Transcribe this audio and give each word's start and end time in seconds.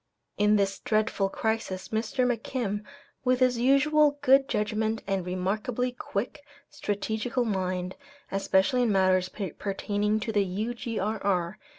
In 0.35 0.55
this 0.55 0.79
dreadful 0.79 1.29
crisis 1.29 1.89
Mr. 1.89 2.25
McKim, 2.25 2.83
with 3.23 3.39
his 3.39 3.59
usual 3.59 4.17
good 4.23 4.49
judgment 4.49 5.03
and 5.05 5.23
remarkably 5.23 5.91
quick, 5.91 6.43
strategical 6.71 7.45
mind, 7.45 7.95
especially 8.31 8.81
in 8.81 8.91
matters 8.91 9.29
pertaining 9.29 10.19
to 10.21 10.31
the 10.31 10.43
U.G.R.R. 10.43 11.59